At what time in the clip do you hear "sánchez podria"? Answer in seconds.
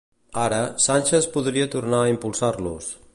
0.85-1.69